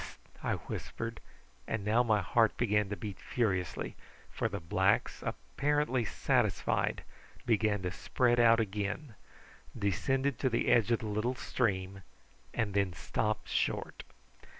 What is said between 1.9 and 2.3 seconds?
my